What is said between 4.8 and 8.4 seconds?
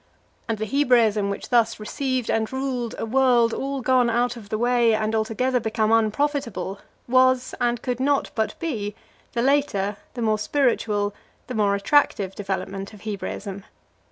and altogether become unprofitable, was, and could not